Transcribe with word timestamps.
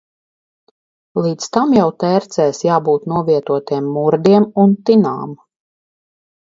Līdz 1.25 1.49
tam 1.57 1.75
jau 1.77 1.85
tērcēs 2.05 2.63
jābūt 2.69 3.07
novietotiem 3.15 3.93
murdiem 3.99 4.53
un 4.67 4.77
tinām. 4.91 5.41